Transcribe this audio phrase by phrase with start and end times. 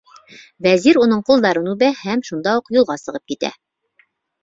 [0.67, 3.57] Вәзир уның ҡулдарын үбә һәм шунда уҡ юлға сығып китә.